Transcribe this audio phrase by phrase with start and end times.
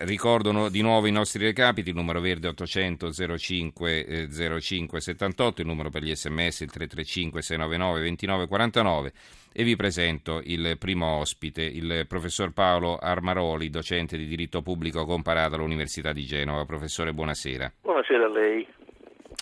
[0.00, 4.28] Ricordo di nuovo i nostri recapiti, il numero verde 800 05
[4.60, 9.12] 05 78, il numero per gli sms il 335 699 2949
[9.52, 15.56] e vi presento il primo ospite, il professor Paolo Armaroli, docente di diritto pubblico comparato
[15.56, 16.64] all'Università di Genova.
[16.64, 17.72] Professore, buonasera.
[17.82, 18.68] Buonasera a lei.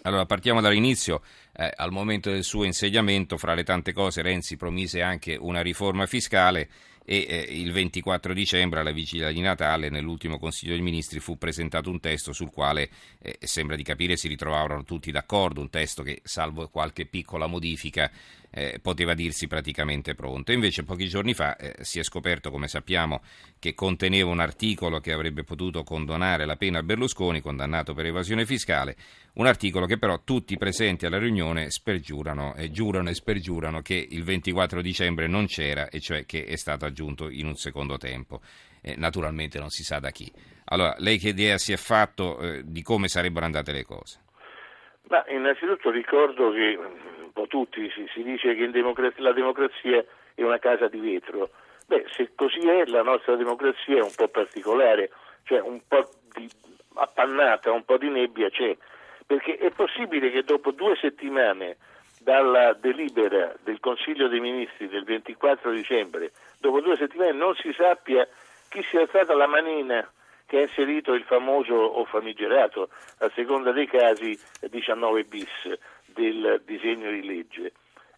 [0.04, 1.20] Allora, partiamo dall'inizio.
[1.54, 6.06] Eh, al momento del suo insediamento, fra le tante cose, Renzi promise anche una riforma
[6.06, 6.68] fiscale
[7.08, 11.88] e eh, il 24 dicembre, alla vigilia di Natale, nell'ultimo Consiglio dei Ministri fu presentato
[11.88, 12.90] un testo sul quale
[13.22, 18.10] eh, sembra di capire si ritrovavano tutti d'accordo, un testo che, salvo qualche piccola modifica,
[18.56, 20.50] eh, poteva dirsi praticamente pronto.
[20.50, 23.20] Invece pochi giorni fa eh, si è scoperto, come sappiamo,
[23.58, 28.46] che conteneva un articolo che avrebbe potuto condonare la pena a Berlusconi, condannato per evasione
[28.46, 28.96] fiscale,
[29.34, 34.24] un articolo che però tutti presenti alla riunione spergiurano, eh, giurano e spergiurano che il
[34.24, 38.40] 24 dicembre non c'era e cioè che è stato aggiunto in un secondo tempo.
[38.80, 40.32] Eh, naturalmente non si sa da chi.
[40.68, 44.20] Allora, lei che idea si è fatto eh, di come sarebbero andate le cose?
[45.08, 46.78] Ma innanzitutto ricordo che
[47.36, 50.02] po' tutti si, si dice che democrazia, la democrazia
[50.34, 51.50] è una casa di vetro.
[51.86, 55.10] Beh, se così è, la nostra democrazia è un po' particolare,
[55.44, 56.48] cioè un po' di
[56.94, 58.74] appannata, un po' di nebbia c'è,
[59.26, 61.76] perché è possibile che dopo due settimane
[62.20, 68.26] dalla delibera del Consiglio dei Ministri del 24 dicembre, dopo due settimane non si sappia
[68.70, 70.10] chi sia stata la manina
[70.46, 74.38] che ha inserito il famoso o famigerato, a seconda dei casi,
[74.70, 75.78] 19 bis
[76.16, 77.72] del disegno di legge.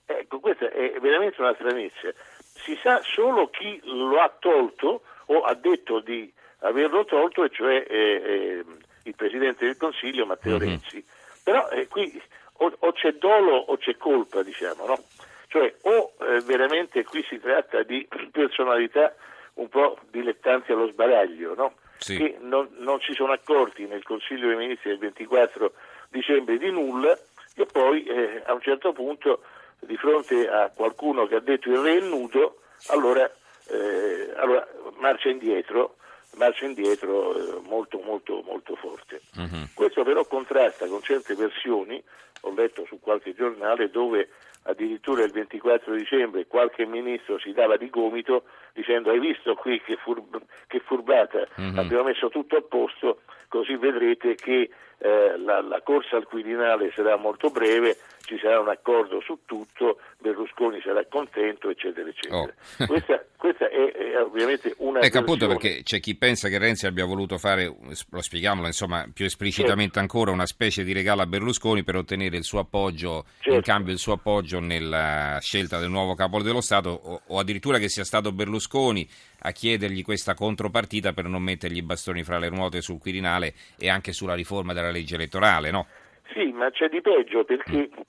[0.06, 2.10] Ecco, questa è veramente una stranezza.
[2.38, 7.84] Si sa solo chi lo ha tolto o ha detto di averlo tolto, e cioè
[7.86, 8.64] eh, eh,
[9.02, 10.68] il Presidente del Consiglio Matteo mm-hmm.
[10.68, 11.04] Renzi.
[11.44, 12.20] Però eh, qui
[12.58, 15.04] o, o, c'è dolo o c'è colpa, diciamo, no?
[15.48, 19.14] Cioè o eh, veramente qui si tratta di personalità
[19.54, 21.74] un po' dilettanti allo sbaraglio, no?
[21.98, 22.16] sì.
[22.16, 25.72] che non, non, si sono accorti nel Consiglio dei Ministri del 24
[26.10, 27.16] dicembre di nulla
[27.58, 29.42] e poi eh, a un certo punto
[29.80, 33.28] di fronte a qualcuno che ha detto il re è nudo, allora,
[33.68, 34.66] eh, allora
[34.98, 35.96] marcia indietro,
[36.36, 39.20] marcia indietro eh, molto molto molto forte.
[39.36, 39.68] Uh-huh.
[39.74, 42.02] Questo però contrasta con certe versioni,
[42.42, 44.28] ho letto su qualche giornale, dove
[44.62, 49.96] addirittura il 24 dicembre qualche ministro si dava di gomito dicendo hai visto qui che,
[49.96, 51.78] furb- che furbata, mm-hmm.
[51.78, 57.16] abbiamo messo tutto a posto, così vedrete che eh, la, la, corsa al Quirinale sarà
[57.16, 57.96] molto breve,
[58.28, 62.36] ci sarà un accordo su tutto, Berlusconi sarà contento, eccetera, eccetera.
[62.36, 62.52] Oh.
[62.86, 65.00] questa, questa è, è, ovviamente una...
[65.00, 69.24] Ecco appunto perché c'è chi pensa che Renzi abbia voluto fare, lo spieghiamolo insomma più
[69.24, 69.98] esplicitamente certo.
[70.00, 73.54] ancora, una specie di regalo a Berlusconi per ottenere il suo appoggio, certo.
[73.54, 77.78] in cambio il suo appoggio nella scelta del nuovo capo dello Stato o, o addirittura
[77.78, 79.08] che sia stato Berlusconi
[79.40, 83.88] a chiedergli questa contropartita per non mettergli i bastoni fra le ruote sul Quirinale e
[83.88, 85.86] anche sulla riforma della legge elettorale, no?
[86.32, 88.00] Sì, ma c'è di peggio perché mm.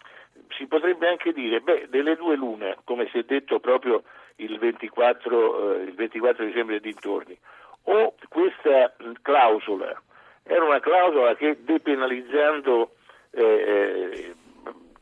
[0.50, 4.04] si potrebbe anche dire, beh, delle due lune, come si è detto proprio
[4.38, 7.38] il 24, eh, il 24 dicembre dintorni,
[7.84, 10.02] o questa clausola
[10.44, 12.96] era una clausola che depenalizzando
[13.32, 14.34] eh, eh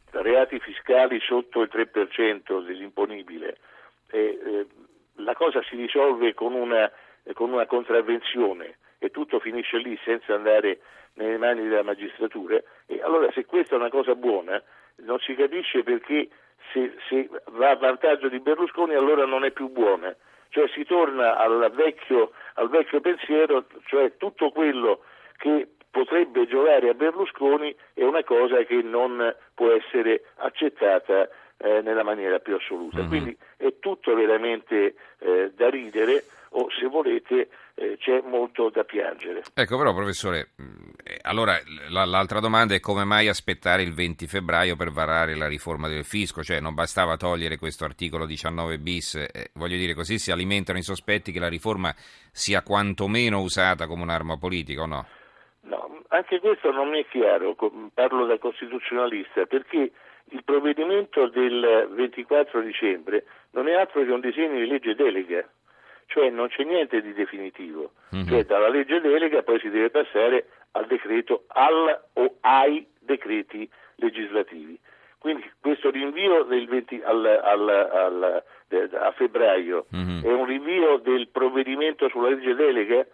[0.10, 3.58] reati fiscali sotto il 3% dell'imponibile
[4.10, 4.68] eh, eh
[5.18, 6.92] la cosa si risolve con una,
[7.34, 10.80] con una contravvenzione e tutto finisce lì senza andare
[11.14, 12.62] nelle mani della magistratura.
[12.88, 14.62] E allora se questa è una cosa buona,
[15.04, 16.30] non si capisce perché
[16.72, 20.16] se, se, va a vantaggio di Berlusconi allora non è più buona.
[20.50, 25.02] Cioè si torna al vecchio, al vecchio pensiero, cioè tutto quello
[25.38, 31.28] che potrebbe giocare a Berlusconi è una cosa che non può essere accettata
[31.58, 33.00] eh, nella maniera più assoluta.
[33.00, 33.08] Mm-hmm.
[33.08, 39.44] Quindi è tutto veramente eh, da ridere o se volete eh, c'è molto da piangere.
[39.54, 40.77] Ecco però professore, mm,
[41.22, 41.58] allora
[41.90, 46.04] la, l'altra domanda è come mai aspettare il 20 febbraio per varare la riforma del
[46.04, 46.44] fisco?
[46.44, 50.84] Cioè non bastava togliere questo articolo 19 bis, eh, voglio dire così si alimentano i
[50.84, 51.94] sospetti che la riforma
[52.32, 55.06] sia quantomeno usata come un'arma politica o no?
[55.62, 57.56] No, anche questo non mi è chiaro,
[57.94, 59.92] parlo da costituzionalista, perché
[60.30, 65.48] il provvedimento del 24 dicembre non è altro che un disegno di legge delega,
[66.08, 68.28] cioè non c'è niente di definitivo, mm-hmm.
[68.28, 74.80] cioè dalla legge delega poi si deve passare al decreto, al o ai decreti legislativi.
[75.20, 78.44] Quindi questo rinvio 20, al, al, al,
[78.94, 80.24] a febbraio mm-hmm.
[80.24, 83.06] è un rinvio del provvedimento sulla legge delega,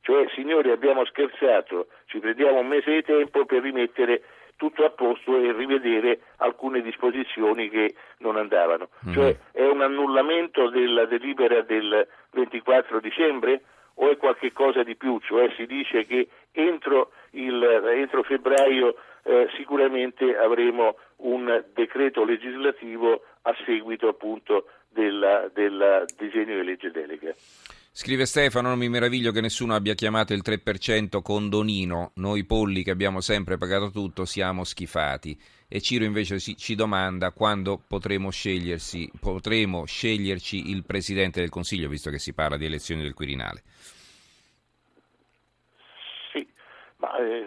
[0.00, 4.22] cioè signori abbiamo scherzato, ci prendiamo un mese di tempo per rimettere
[4.56, 8.88] tutto a posto e rivedere alcune disposizioni che non andavano.
[9.08, 9.12] Mm.
[9.12, 13.62] Cioè è un annullamento della delibera del 24 dicembre
[13.94, 17.62] o è qualche cosa di più, cioè si dice che entro, il,
[17.94, 25.54] entro febbraio eh, sicuramente avremo un decreto legislativo a seguito appunto del
[26.16, 27.32] disegno di legge delega.
[27.94, 32.90] Scrive Stefano, non mi meraviglio che nessuno abbia chiamato il 3% condonino, noi polli che
[32.90, 35.38] abbiamo sempre pagato tutto siamo schifati.
[35.68, 38.30] E Ciro invece ci domanda quando potremo,
[39.20, 43.62] potremo sceglierci il Presidente del Consiglio, visto che si parla di elezioni del Quirinale.
[46.32, 46.48] Sì,
[46.96, 47.44] ma eh,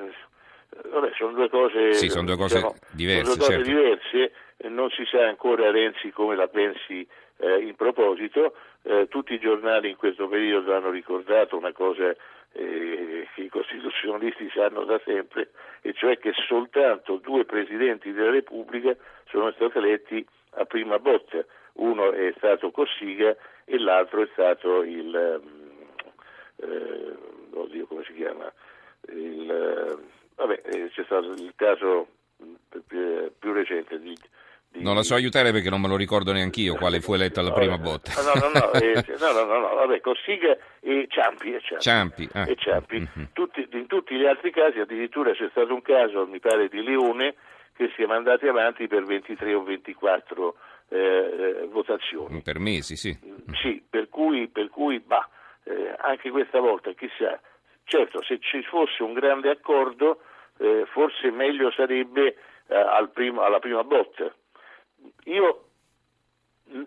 [0.83, 3.23] vabbè, sono due cose, sì, sono due cose diciamo, diverse.
[3.23, 3.69] Sono due cose certo.
[3.69, 4.31] diverse,
[4.69, 7.07] non si sa ancora Renzi come la pensi
[7.37, 12.15] eh, in proposito, eh, tutti i giornali in questo periodo hanno ricordato una cosa
[12.53, 15.49] eh, che i costituzionalisti sanno da sempre,
[15.81, 18.95] e cioè che soltanto due presidenti della Repubblica
[19.29, 21.43] sono stati eletti a prima botta.
[21.73, 23.35] Uno è stato Cossiga
[23.65, 27.15] e l'altro è stato il, mm, eh,
[27.51, 28.51] oddio come si chiama,
[29.09, 29.99] il,
[30.35, 32.07] vabbè, eh, c'è stato il caso
[32.87, 34.15] più, più recente di
[34.77, 37.53] non la so aiutare perché non me lo ricordo neanche io quale fu eletto alla
[37.53, 38.11] prima botta.
[38.21, 41.53] No, no, no, eh, no, no, no, no, vabbè, Cossiga e Ciampi.
[41.53, 42.49] E Ciampi, Ciampi, ah.
[42.49, 42.99] e Ciampi.
[42.99, 43.27] Mm-hmm.
[43.31, 47.35] Tutti, in tutti gli altri casi addirittura c'è stato un caso, mi pare, di Leone
[47.75, 50.55] che si è mandato avanti per 23 o 24
[50.89, 52.41] eh, eh, votazioni.
[52.41, 53.17] Per mesi, sì.
[53.61, 55.27] Sì, per cui, per cui bah,
[55.63, 57.39] eh, anche questa volta, chissà,
[57.85, 60.21] certo, se ci fosse un grande accordo,
[60.57, 62.35] eh, forse meglio sarebbe
[62.67, 64.33] eh, al primo, alla prima botta.
[65.25, 65.65] Io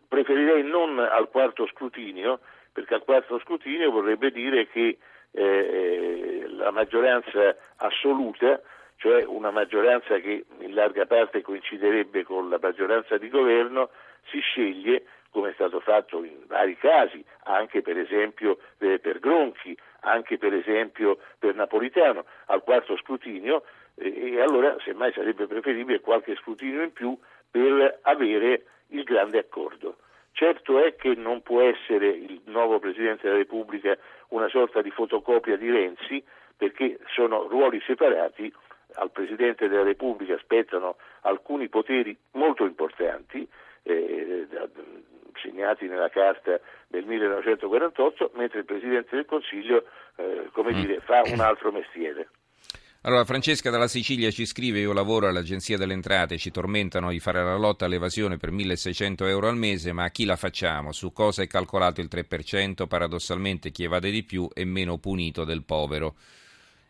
[0.09, 2.41] preferirei non al quarto scrutinio,
[2.73, 4.99] perché al quarto scrutinio vorrebbe dire che
[5.31, 8.61] eh, la maggioranza assoluta,
[8.97, 13.91] cioè una maggioranza che in larga parte coinciderebbe con la maggioranza di governo,
[14.31, 19.77] si sceglie, come è stato fatto in vari casi, anche per esempio eh, per Gronchi,
[20.01, 23.65] anche per esempio per Napolitano, al quarto scrutinio,
[23.95, 27.19] e allora semmai sarebbe preferibile qualche scrutinio in più
[27.51, 29.97] per avere il grande accordo.
[30.33, 33.97] Certo è che non può essere il nuovo Presidente della Repubblica
[34.29, 36.23] una sorta di fotocopia di Renzi,
[36.57, 38.53] perché sono ruoli separati,
[38.95, 43.49] al Presidente della Repubblica spettano alcuni poteri molto importanti,
[43.83, 44.47] eh,
[45.43, 49.85] segnati nella Carta del 1948, mentre il Presidente del Consiglio
[50.17, 50.81] eh, come mm.
[50.81, 52.29] dire, fa un altro mestiere.
[53.03, 57.43] Allora, Francesca dalla Sicilia ci scrive: Io lavoro all'Agenzia delle Entrate, ci tormentano di fare
[57.43, 60.93] la lotta all'evasione per 1600 euro al mese, ma a chi la facciamo?
[60.93, 62.89] Su cosa è calcolato il 3%?
[62.89, 66.17] Paradossalmente chi evade di più è meno punito del povero.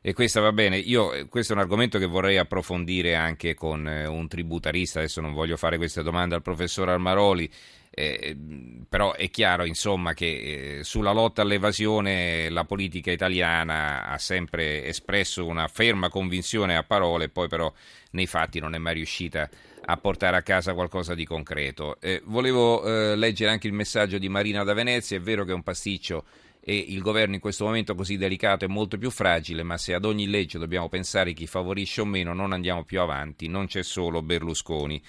[0.00, 4.06] E questa va bene, io questo è un argomento che vorrei approfondire anche con eh,
[4.06, 7.50] un tributarista, adesso non voglio fare queste domande al professor Armaroli,
[7.98, 8.36] eh,
[8.88, 15.44] però è chiaro insomma, che eh, sulla lotta all'evasione la politica italiana ha sempre espresso
[15.44, 17.72] una ferma convinzione a parole, poi però
[18.12, 19.48] nei fatti non è mai riuscita
[19.84, 21.96] a portare a casa qualcosa di concreto.
[22.00, 25.54] Eh, volevo eh, leggere anche il messaggio di Marina da Venezia, è vero che è
[25.54, 26.24] un pasticcio
[26.60, 30.04] e il governo in questo momento così delicato è molto più fragile, ma se ad
[30.04, 34.22] ogni legge dobbiamo pensare chi favorisce o meno non andiamo più avanti, non c'è solo
[34.22, 35.02] Berlusconi.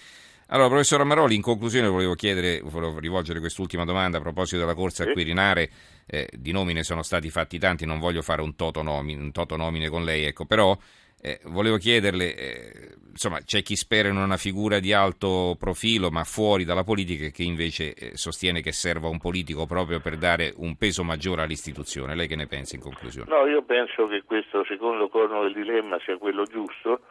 [0.51, 5.04] Allora, professor Amaroli, in conclusione volevo chiedere, volevo rivolgere quest'ultima domanda a proposito della corsa
[5.04, 5.69] a Quirinare.
[6.07, 9.56] Eh, di nomine sono stati fatti tanti, non voglio fare un toto nomine, un toto
[9.56, 10.75] nomine con lei, ecco, però
[11.22, 16.24] eh, volevo chiederle, eh, insomma, c'è chi spera in una figura di alto profilo, ma
[16.24, 20.51] fuori dalla politica, e che invece eh, sostiene che serva un politico proprio per dare
[20.56, 22.15] un peso maggiore all'istituzione.
[22.15, 23.29] Lei che ne pensa in conclusione?
[23.29, 27.01] No, io penso che questo secondo corno del dilemma sia quello giusto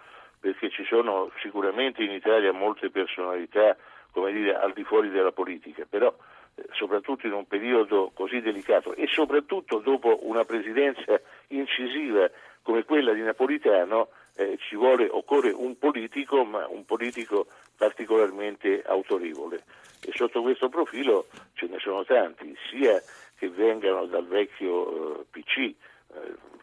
[0.41, 3.77] perché ci sono sicuramente in Italia molte personalità,
[4.13, 6.15] come dire, al di fuori della politica, però
[6.55, 12.31] eh, soprattutto in un periodo così delicato e soprattutto dopo una presidenza incisiva
[12.63, 19.65] come quella di Napolitano eh, ci vuole, occorre un politico, ma un politico particolarmente autorevole.
[20.01, 23.03] E sotto questo profilo ce ne sono tanti, sia
[23.37, 25.75] che vengano dal vecchio eh, PC, eh,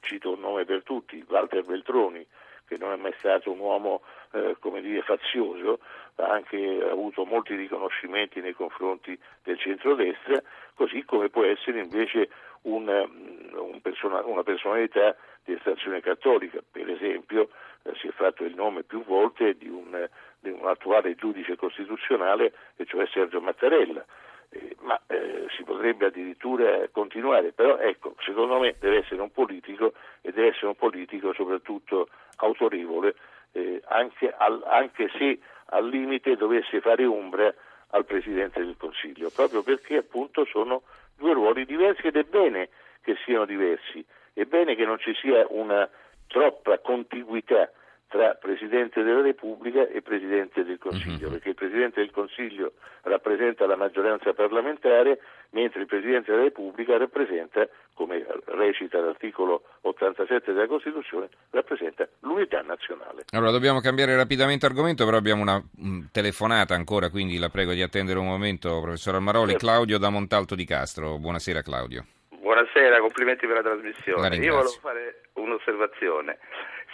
[0.02, 2.26] cito un nome per tutti, Walter Beltroni,
[2.68, 5.80] che non è mai stato un uomo eh, come dire, fazioso,
[6.16, 10.42] ha anche avuto molti riconoscimenti nei confronti del centrodestra,
[10.74, 12.30] così come può essere invece
[12.64, 17.50] un, mm, un persona, una personalità di estrazione cattolica, per esempio
[17.84, 20.08] eh, si è fatto il nome più volte di un,
[20.40, 24.04] di un attuale giudice costituzionale, e cioè Sergio Mattarella.
[24.50, 29.94] Eh, ma eh, si potrebbe addirittura continuare, però ecco, secondo me deve essere un politico
[30.36, 33.16] deve essere un politico soprattutto autorevole,
[33.54, 37.54] eh, anche, al, anche se al limite dovesse fare ombra
[37.90, 40.84] al Presidente del Consiglio, proprio perché appunto sono
[41.18, 42.70] due ruoli diversi ed è bene
[43.02, 44.06] che siano diversi.
[44.34, 45.90] È bene che non ci sia una
[46.28, 47.72] troppa contiguità
[48.08, 51.32] tra Presidente della Repubblica e Presidente del Consiglio, uh-huh.
[51.34, 52.74] perché il Presidente del Consiglio
[53.04, 55.20] rappresenta la maggioranza parlamentare,
[55.52, 59.64] mentre il Presidente della Repubblica rappresenta, come recita l'articolo
[59.96, 63.26] 87 della Costituzione, rappresenta l'unità nazionale.
[63.32, 67.82] Allora dobbiamo cambiare rapidamente argomento, però abbiamo una mh, telefonata ancora, quindi la prego di
[67.82, 69.52] attendere un momento, professor Almaroli.
[69.52, 69.66] Certo.
[69.66, 71.18] Claudio da Montalto di Castro.
[71.18, 72.06] Buonasera Claudio.
[72.30, 74.36] Buonasera, complimenti per la trasmissione.
[74.36, 76.38] Io volevo fare un'osservazione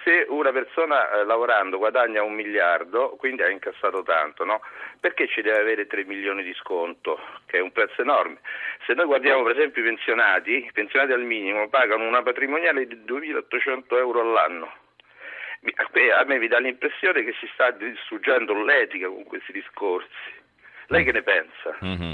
[0.03, 4.62] se una persona eh, lavorando guadagna un miliardo, quindi ha incassato tanto, no?
[5.00, 8.39] perché ci deve avere 3 milioni di sconto, che è un prezzo enorme?
[8.86, 12.96] Se noi guardiamo per esempio i pensionati, i pensionati al minimo pagano una patrimoniale di
[13.05, 14.74] 2.800 euro all'anno.
[16.17, 20.39] A me mi dà l'impressione che si sta distruggendo l'etica con questi discorsi.
[20.88, 21.77] Lei che ne pensa?
[21.86, 22.13] Mm-hmm.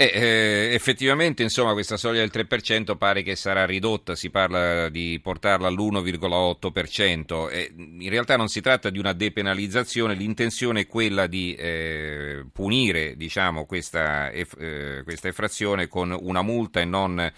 [0.00, 5.20] Eh, eh, effettivamente, insomma, questa soglia del 3% pare che sarà ridotta, si parla di
[5.22, 7.50] portarla all'1,8%.
[7.50, 13.14] Eh, in realtà non si tratta di una depenalizzazione, l'intenzione è quella di eh, punire
[13.14, 17.30] diciamo, questa, eh, questa effrazione con una multa e non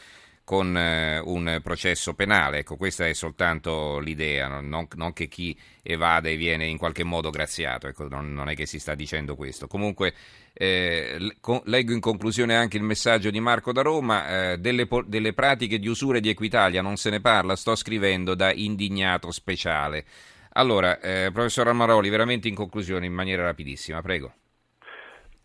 [0.53, 2.59] con eh, un processo penale.
[2.59, 7.87] Ecco, questa è soltanto l'idea, non, non, che chi evade viene in qualche modo graziato,
[7.87, 9.67] ecco, non, non, è che si sta dicendo questo.
[9.67, 10.13] Comunque
[10.53, 11.17] eh,
[11.65, 15.89] leggo in conclusione anche il messaggio di Marco da Roma, eh, delle, delle pratiche di
[15.89, 20.05] usura di Equitalia non se ne parla, sto scrivendo da indignato speciale.
[20.53, 24.35] Allora, eh, professor Amaroli, veramente in conclusione, in maniera rapidissima, prego.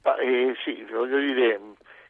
[0.04, 1.60] Ma, eh, sì, voglio dire,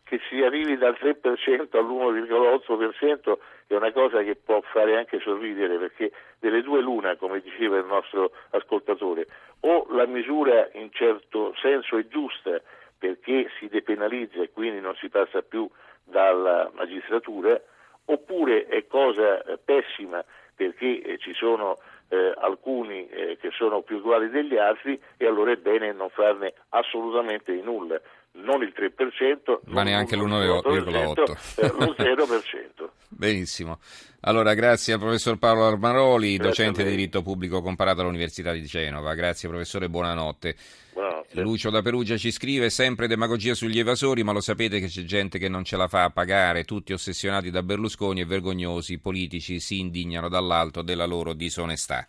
[0.07, 3.37] che si arrivi dal 3% all'1,8%
[3.67, 7.85] è una cosa che può fare anche sorridere perché delle due l'una, come diceva il
[7.85, 9.27] nostro ascoltatore,
[9.61, 12.61] o la misura in certo senso è giusta
[12.97, 15.69] perché si depenalizza e quindi non si passa più
[16.05, 17.59] dalla magistratura,
[18.05, 20.23] oppure è cosa eh, pessima
[20.55, 25.51] perché eh, ci sono eh, alcuni eh, che sono più uguali degli altri e allora
[25.51, 27.99] è bene non farne assolutamente nulla
[28.43, 32.89] non il 3%, ma neanche l'1,8%, eh, lo 0%.
[33.09, 33.79] Benissimo.
[34.21, 39.13] Allora, grazie al professor Paolo Armaroli, grazie docente di diritto pubblico comparato all'Università di Genova.
[39.13, 40.55] Grazie professore, buonanotte.
[40.93, 41.41] buonanotte.
[41.41, 45.39] Lucio da Perugia ci scrive sempre demagogia sugli evasori, ma lo sapete che c'è gente
[45.39, 49.59] che non ce la fa a pagare, tutti ossessionati da Berlusconi e vergognosi, i politici
[49.59, 52.05] si indignano dall'alto della loro disonestà.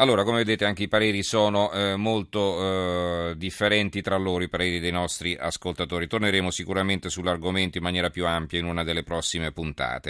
[0.00, 4.80] Allora, come vedete anche i pareri sono eh, molto eh, differenti tra loro, i pareri
[4.80, 6.06] dei nostri ascoltatori.
[6.06, 10.08] Torneremo sicuramente sull'argomento in maniera più ampia in una delle prossime puntate.